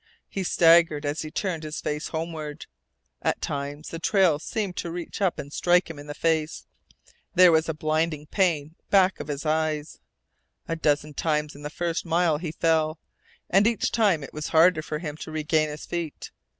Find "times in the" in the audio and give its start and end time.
11.13-11.69